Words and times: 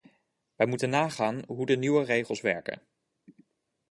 Wij 0.55 0.67
moeten 0.67 0.89
nagaan 0.89 1.43
hoe 1.47 1.65
de 1.65 1.77
nieuwe 1.77 2.03
regels 2.03 2.41
werken. 2.41 2.81